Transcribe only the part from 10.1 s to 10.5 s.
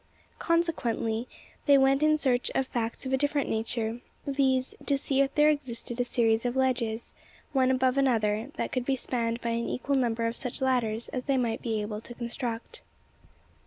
of